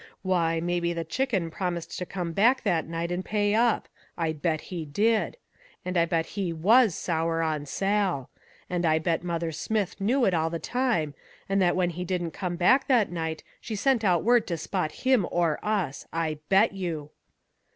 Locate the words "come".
2.07-2.31, 12.31-12.55